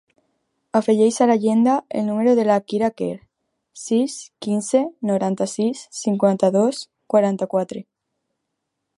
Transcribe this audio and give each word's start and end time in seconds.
Afegeix 0.77 1.17
a 1.23 1.25
l'agenda 1.31 1.73
el 1.99 2.05
número 2.07 2.31
de 2.39 2.45
la 2.47 2.55
Kira 2.71 2.89
Quer: 3.01 3.17
sis, 3.81 4.15
quinze, 4.45 4.81
noranta-sis, 5.11 5.83
cinquanta-dos, 5.99 6.81
quaranta-quatre. 7.15 7.83